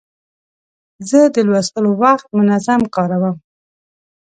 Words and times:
زه 1.09 1.19
د 1.35 1.37
لوستلو 1.47 1.91
وخت 2.03 2.25
منظم 2.37 2.81
کاروم. 2.95 3.35